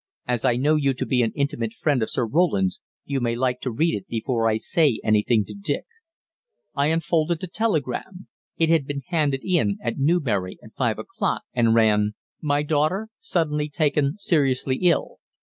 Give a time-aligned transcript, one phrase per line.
[0.27, 3.59] "As I know you to be an intimate friend of Sir Roland's, you may like
[3.59, 5.85] to read it before I say anything to Dick."
[6.73, 8.27] I unfolded the telegram.
[8.57, 13.69] It had been handed in at Newbury at five o'clock, and ran: "My daughter suddenly
[13.69, 15.19] taken seriously ill.